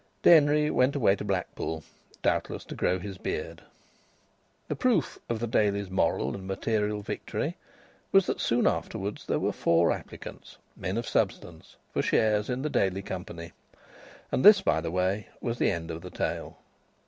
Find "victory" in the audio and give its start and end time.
7.03-7.55